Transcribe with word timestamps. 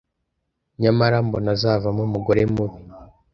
nyamara 0.81 1.15
mbona 1.25 1.49
azavamo 1.55 2.01
umugore 2.09 2.41
mubi. 2.53 2.77